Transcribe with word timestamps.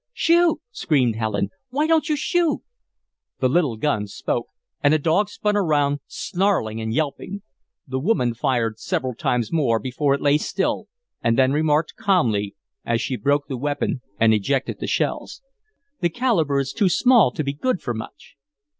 "Shoot!" 0.13 0.59
screamed 0.71 1.17
Helen. 1.17 1.51
"Why 1.69 1.85
don't 1.85 2.09
you 2.09 2.15
shoot?" 2.17 2.61
The 3.39 3.47
little 3.47 3.77
gun 3.77 4.07
spoke, 4.07 4.47
and 4.81 4.91
the 4.95 4.97
dog 4.97 5.29
spun 5.29 5.55
around, 5.55 5.99
snarling 6.07 6.81
and 6.81 6.91
yelping. 6.91 7.43
The 7.87 7.99
woman 7.99 8.33
fired 8.33 8.79
several 8.79 9.13
times 9.13 9.53
more 9.53 9.77
before 9.77 10.15
it 10.15 10.21
lay 10.21 10.39
still, 10.39 10.87
and 11.21 11.37
then 11.37 11.51
remarked, 11.51 11.97
calmly, 11.97 12.55
as 12.83 12.99
she 12.99 13.15
"broke" 13.15 13.47
the 13.47 13.57
weapon 13.57 14.01
and 14.19 14.33
ejected 14.33 14.79
the 14.79 14.87
shells: 14.87 15.43
"The 15.99 16.09
calibre 16.09 16.59
is 16.59 16.73
too 16.73 16.89
small 16.89 17.29
to 17.33 17.43
be 17.43 17.53
good 17.53 17.79
for 17.79 17.93
much." 17.93 18.33